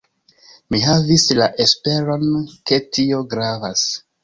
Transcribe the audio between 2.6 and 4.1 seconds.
ke tio gravas.